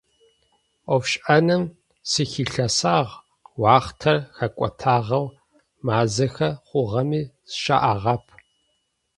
[0.89, 1.63] Ӏофшӏэным
[2.09, 3.11] сыхилъэсагъ,
[3.61, 5.27] уахътэр хэкӏотагъэу
[5.85, 8.23] мэзахэ хъугъэми сшӏагъэп.